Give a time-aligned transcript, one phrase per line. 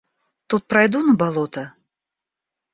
[0.49, 1.67] Тут пройду на болото?